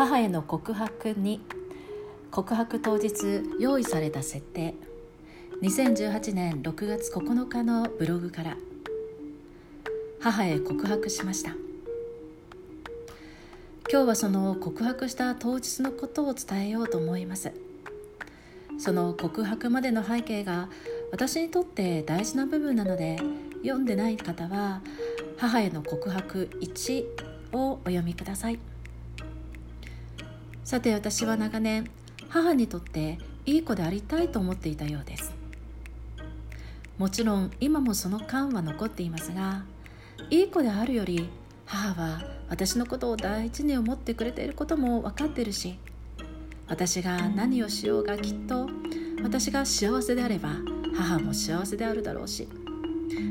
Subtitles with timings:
[0.00, 1.42] 母への告白に
[2.30, 4.74] 告白当日用意された設定。
[5.60, 8.56] 2018年6月9日のブログから
[10.18, 11.50] 母へ告白しました。
[13.90, 17.52] 今日はその告白した当日のことを伝えようと思います。
[18.78, 20.70] その告白までの背景が
[21.12, 23.18] 私にとって大事な部分なので
[23.60, 24.80] 読んでない方は
[25.36, 27.04] 母への告白1
[27.52, 28.69] をお読みください。
[30.70, 31.90] さて私は長年
[32.28, 35.34] 母にとっていい子でありたいと思っていたようです。
[36.96, 39.64] もちろん今もその感は残っていますが
[40.30, 41.28] いい子であるより
[41.66, 45.76] 母は私のことを大事に思ってくれていることも分かってるし
[46.68, 48.68] 私が何をしようがきっと
[49.24, 50.50] 私が幸せであれば
[50.96, 52.48] 母も幸せであるだろうし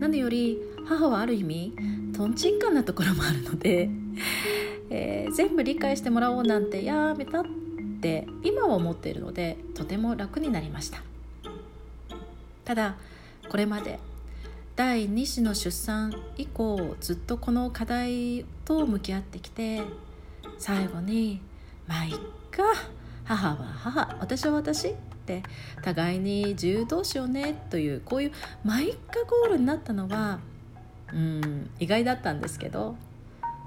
[0.00, 1.76] 何より母はある意味
[2.12, 3.88] とんちんかんなところもあるので、
[4.90, 7.44] えー、全部理解してもらおうなんてやめたっ
[8.00, 11.02] て今は思っているのでとても楽になりました。
[12.64, 12.96] ただ
[13.48, 13.98] これまで
[14.76, 19.82] 第2子の出産以降ずっとこの課題と向き合ってきて
[20.56, 21.40] 最後に
[21.88, 22.12] 「まあいっ
[22.50, 22.62] か
[23.24, 24.94] 母は母私は私」っ
[25.26, 25.42] て
[25.82, 28.32] 互いに自由どうしよねというこういう
[28.64, 30.38] 「まあいっかゴール」になったのは
[31.12, 32.94] うん意外だったんですけど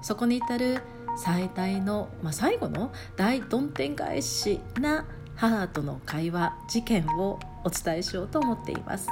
[0.00, 0.80] そこに至る
[1.16, 5.04] 最大の、まあ、最後の大どん天返しな
[5.36, 9.08] 母との会話事件をお伝えしようと思っています。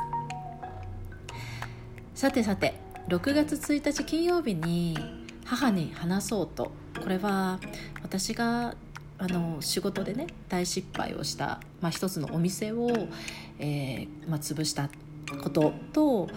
[2.15, 2.75] さてさて
[3.09, 4.97] 6月1日金曜日に
[5.45, 6.73] 母に話そうと。
[7.03, 7.59] これは
[8.03, 8.75] 私が
[9.19, 12.91] あの仕事でね大失敗をした、まあ、一つのお店を、
[13.59, 14.89] えーまあ、潰した
[15.43, 16.29] ことと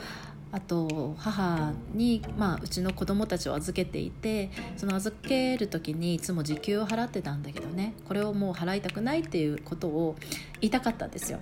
[0.54, 10.16] あと母に、まあ、うちの子供たちを預けていてその預ける時にいつも時給を払ってたんだけどねこれをもう払いたくないっていうことを
[10.62, 11.40] 言いたかったんですよ。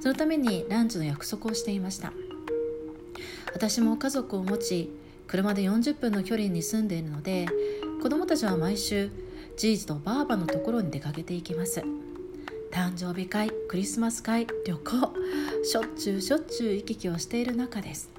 [0.00, 2.12] そのためにランチの約束をしていました。
[3.52, 4.90] 私も家族を持ち
[5.26, 7.46] 車で40分の距離に住んでいるので
[8.00, 9.10] 子供たちは毎週
[9.56, 11.82] じいじとばあばのところに出かけていきます。
[12.70, 15.14] 誕生日会クリスマス会旅行
[15.64, 18.15] しょっちゅうしょっちゅう行き来をしている中です。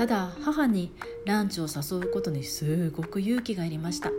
[0.00, 0.90] ただ母に
[1.26, 4.10] ランチを誘うことにすごく勇気がいりました。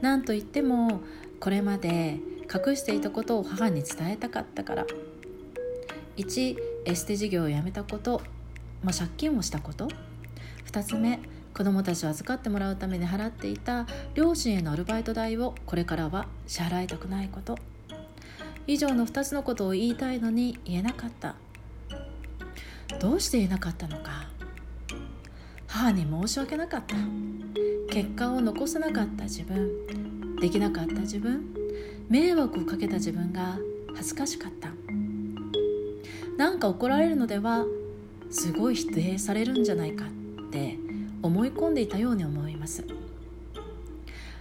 [0.00, 1.00] 何といっても
[1.40, 4.86] これまで隠していたことを母に伝えたかったから。
[6.18, 8.22] 1エステ事業を辞めたこと、
[8.84, 9.88] まあ、借金をしたこと。
[10.70, 11.18] 2つ目
[11.52, 13.88] 子供たちを預かってもらうために払っていた。
[14.14, 17.58] 両親へのアルバイト代をこれからは支払いたくないこと。
[18.68, 21.34] 以上の2つのことを言いたいのに言えなかった。
[23.00, 24.32] どうして言えなかったのか。
[25.74, 26.94] 母に申し訳なかった
[27.92, 30.36] 結果を残せなかった自分。
[30.40, 31.52] できなかった自分。
[32.08, 33.58] 迷惑をかけた自分が
[33.92, 34.68] 恥ずかしかった。
[36.36, 37.64] なんか怒られるのでは
[38.30, 40.78] すごい否定されるんじゃないかって
[41.22, 42.84] 思い込んでいたように思います。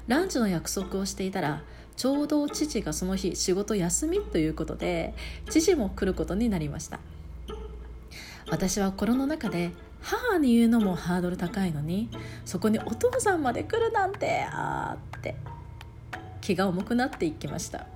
[0.08, 1.64] ランチの約束をしていたら
[1.96, 5.16] ちょうど父がその日仕事休みということで
[5.50, 7.00] 父も来ることになりました。
[8.52, 9.72] 私は心の中で
[10.04, 12.10] 母に言うのもハードル高いのに
[12.46, 15.36] そこにお父さんまで来るなんてあーって
[16.42, 17.88] 気が重くなっていきました。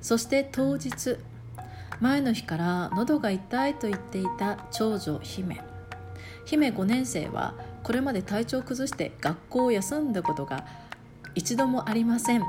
[0.00, 1.16] そして当日
[2.00, 5.60] 前の日から喉が痛いと言っていた長女姫。
[6.44, 7.54] 姫5年生は
[7.84, 10.66] これまで体調を崩して学校を休んだことが
[11.36, 12.42] 一度もありません。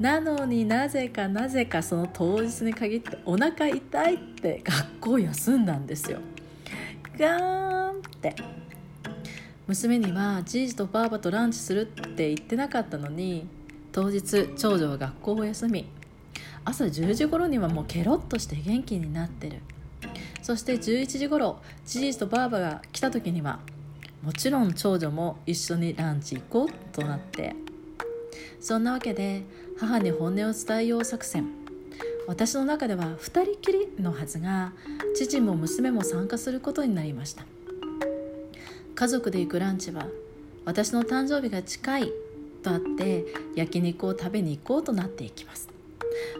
[0.00, 6.18] なのになぜかなぜかその当日に限ってお腹痛いって学校休んだんですよ。
[7.18, 8.34] ガーンって。
[9.66, 11.84] 娘にはじいじとばあばとランチするっ
[12.14, 13.46] て言ってなかったのに
[13.92, 15.88] 当日長女は学校を休み。
[16.64, 19.58] 朝10時頃にはもうケロッとして元気になってる。
[20.42, 23.60] そして11時頃じいじとばあばが来た時には
[24.22, 27.54] もちろん長女も一緒にランチ行こうとなって。
[28.60, 29.42] そんなわけで
[29.78, 31.61] 母に本音を伝えよう作戦。
[32.26, 34.72] 私の中では2人きりのはずが
[35.14, 37.44] 父も娘も参加することになりました。
[38.94, 40.06] 家族で行くランチは
[40.64, 42.12] 私の誕生日が近い
[42.62, 43.24] とあって
[43.56, 45.68] 焼肉を食べに行こうとなっていきます。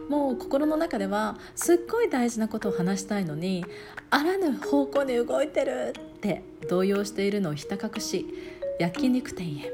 [0.09, 3.65] もう心の中ではすっごい大事なことを話したいのに
[4.11, 8.25] あらぬ方向に動いてるって動揺しているのをひた隠し
[8.79, 9.71] 焼肉店へ。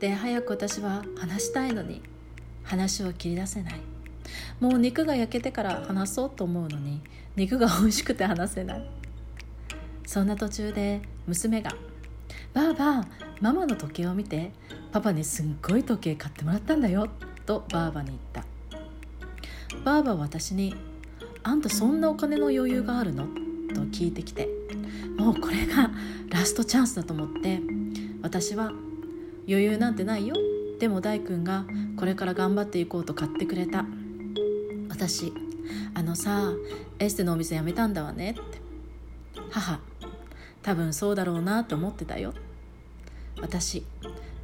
[0.00, 2.02] で早く私は話したいのに
[2.64, 3.97] 話を切り出せない。
[4.60, 7.00] もう肉が焼けてから話そうと思うのに
[7.36, 8.90] 肉が美味しくて話せない。
[10.06, 11.70] そんな途中で娘が
[12.54, 13.06] 「ばあば
[13.40, 14.52] ママの時計を見て
[14.90, 17.08] パパにすんごい時計買ってもらったんだよ
[17.44, 18.44] とばあばに言った。
[19.84, 20.74] ばあばは私に
[21.44, 23.26] 「あんたそんなお金の余裕があるの?」
[23.74, 24.48] と聞いてきて
[25.18, 25.90] もうこれが
[26.30, 27.60] ラストチャンスだと思って
[28.22, 28.72] 私は
[29.46, 30.34] 「余裕なんてないよ。
[30.78, 31.66] でも大君が
[31.96, 33.84] これから頑張っていこうと買ってくれた。
[34.98, 35.32] 私
[35.94, 36.50] あのさ
[36.98, 38.40] エステのお店辞めたんだわねって。
[39.48, 39.78] 母
[40.60, 42.34] 多分そうだろうなと思ってたよ。
[43.40, 43.86] 私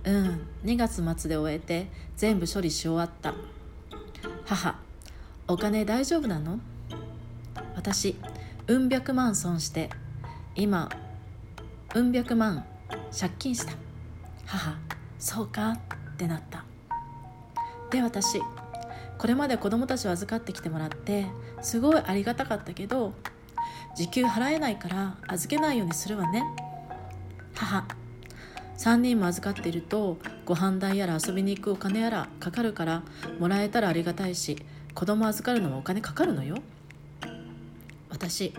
[0.04, 3.34] うん2月末で終えて全部処理し終わった。
[4.46, 4.78] 母
[5.48, 6.60] お金大丈夫なの？
[7.74, 8.14] 私
[8.68, 9.90] うん百万損して
[10.54, 10.88] 今
[11.96, 12.64] うん百万
[13.10, 13.72] 借金した。
[14.46, 14.78] 母
[15.18, 15.72] そうか？
[15.72, 15.78] っ
[16.16, 16.64] てなった。
[17.90, 18.38] で私
[19.18, 21.26] これまで子供たちを預かってきてもらって
[21.62, 23.14] すごいありがたかったけど
[23.96, 26.42] 時給払えないから預けないようにするわね。
[27.54, 27.86] 母
[28.76, 33.02] 3人も預かっているとご飯代やら遊びに行くお金やらかかるから
[33.38, 34.58] もらえたらありがたいし
[34.94, 36.56] 子供預かるのもお金かかるのよ。
[38.10, 38.52] 私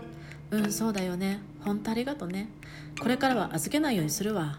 [0.50, 1.40] うんそうだよね。
[1.64, 2.48] 本当ありがとね。
[3.00, 4.58] これからは預けないようにするわ。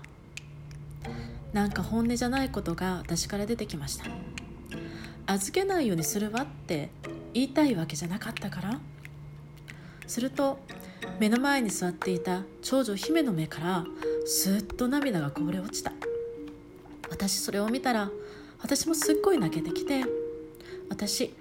[1.54, 4.06] なんか本音じゃないことが私から出てきました。
[5.28, 6.90] 預けないようにするわって
[7.34, 8.80] 言いたいわけじゃなかったから。
[10.08, 10.58] すると
[11.20, 13.86] 目の前に座っていた長女姫の目から
[14.26, 15.92] すっと涙がこぼれ落ちた。
[17.10, 18.10] 私それを見たら
[18.62, 20.04] 私もすっごい泣けてきて
[20.90, 21.34] 私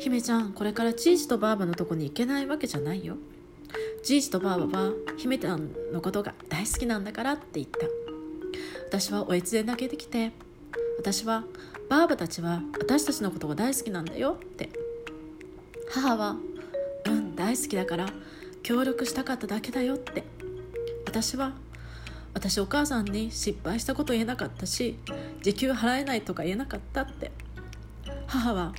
[0.00, 3.16] 姫ちゃんこれからじいじとばあばのとこに行けないわけじゃないよ。
[4.02, 7.86] じいじとばあばは姫ちゃんのことが大好きなんだからって言った。
[8.88, 10.32] 私はおえつで泣けてきて
[10.98, 11.44] 私は
[11.88, 14.68] ばあばたちは私たちのことが大好きなんだよって。
[15.90, 16.36] 母は
[17.06, 18.08] うん大好きだから
[18.62, 20.24] 協力したかっただけだよって。
[21.06, 21.52] 私は
[22.34, 24.98] 私お母さんに失敗したこと言えなかったし
[25.42, 27.30] 時給払えないとか言えなかったって。
[28.26, 28.74] 母は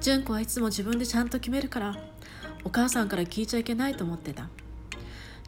[0.00, 1.96] 純子はいつも自分でちゃんと決めるから
[2.62, 4.48] お母さんから聞いちゃいけないと思ってた。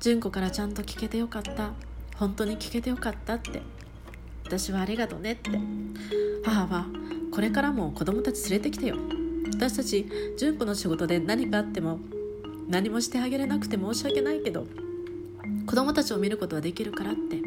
[0.00, 1.72] 純子からちゃんと聞けてよかった。
[2.16, 3.62] 本当に聞けてよかったって。
[4.46, 5.50] 私はありがとうねって。
[6.44, 6.86] 母は
[7.32, 8.96] これからも子供たち連れてきてよ。
[9.52, 10.06] 私たち
[10.38, 11.98] 純子の仕事で何かあっても
[12.68, 14.66] 何もしてあげれなくて申し訳ないけど
[15.66, 17.40] 子供たちを見ることはできるからって。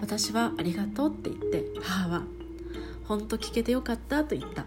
[0.00, 2.22] 私はありがとうって言って母は
[3.04, 4.64] 本当聞けてよかったと言った。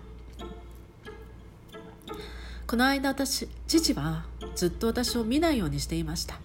[2.68, 6.40] この間私父はずっと私を見ないようにしていました。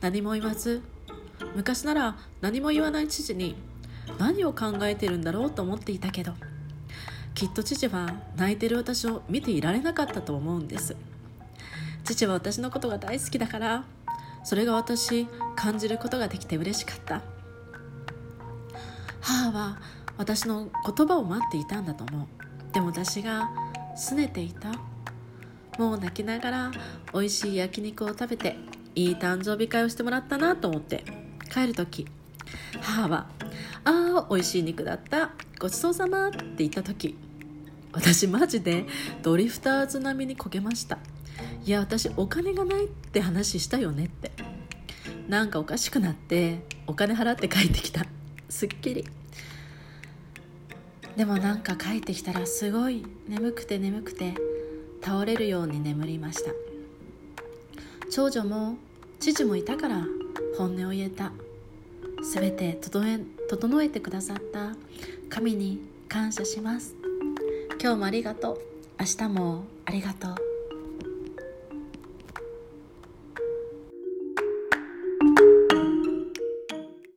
[0.00, 0.82] 何も言わず
[1.54, 3.56] 昔なら何も言わない父に
[4.18, 6.32] 何を考えてるんだろうと思っていたけど
[7.34, 10.96] きっと父は泣いてる私を見ていられなかったと思うんです。
[12.04, 13.84] 父は私のことが大好きだから
[14.44, 17.22] それが私感じることができて嬉しかった。
[19.20, 19.78] 母は
[20.16, 22.26] 私の言葉を待っていたんだと思う。
[22.72, 23.50] でも私が
[23.96, 24.70] 拗ねていた。
[25.78, 26.70] もう泣きながら
[27.12, 28.56] 美味しい焼肉を食べて
[28.94, 31.23] いい誕生日会をしてもらったなと思って。
[31.54, 32.08] 帰る時。
[32.80, 33.28] 母は
[33.84, 35.30] 「ああ美味しい肉だった。
[35.60, 37.16] ごちそうさま」って言った時。
[37.92, 38.86] 私マジで
[39.22, 40.98] ドリフターズ並みにこけました
[41.64, 44.32] いや私お金がないって話したよねって。
[45.28, 48.04] なんかおかしくなってお金払って帰ってきた。
[48.48, 49.04] すっきり。
[51.16, 54.34] でもなんか帰ってきたらすごい眠くて眠くて
[55.00, 56.50] 倒れるように眠りました。
[58.10, 58.76] 長女も
[59.20, 60.04] 父もいたから
[60.64, 61.30] 本音を言えた。
[62.32, 64.74] 全て整え整えてくださった。
[65.28, 66.94] 神に感謝します。
[67.78, 68.58] 今日もありがとう。
[68.98, 70.53] 明日もありがとう。